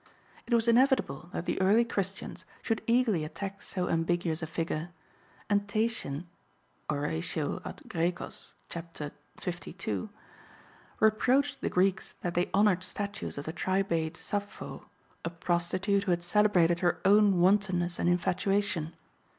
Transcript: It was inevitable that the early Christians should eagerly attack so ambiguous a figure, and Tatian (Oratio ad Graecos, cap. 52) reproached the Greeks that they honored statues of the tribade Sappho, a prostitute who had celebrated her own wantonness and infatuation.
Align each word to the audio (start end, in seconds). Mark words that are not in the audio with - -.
It 0.47 0.53
was 0.55 0.67
inevitable 0.67 1.29
that 1.31 1.45
the 1.45 1.61
early 1.61 1.85
Christians 1.85 2.43
should 2.63 2.81
eagerly 2.87 3.23
attack 3.23 3.61
so 3.61 3.87
ambiguous 3.87 4.41
a 4.41 4.47
figure, 4.47 4.89
and 5.47 5.67
Tatian 5.67 6.25
(Oratio 6.89 7.61
ad 7.63 7.83
Graecos, 7.87 8.53
cap. 8.67 8.97
52) 9.39 10.09
reproached 10.99 11.61
the 11.61 11.69
Greeks 11.69 12.15
that 12.21 12.33
they 12.33 12.49
honored 12.51 12.81
statues 12.83 13.37
of 13.37 13.45
the 13.45 13.53
tribade 13.53 14.17
Sappho, 14.17 14.87
a 15.23 15.29
prostitute 15.29 16.05
who 16.05 16.11
had 16.11 16.23
celebrated 16.23 16.79
her 16.79 16.99
own 17.05 17.39
wantonness 17.39 17.99
and 17.99 18.09
infatuation. 18.09 18.93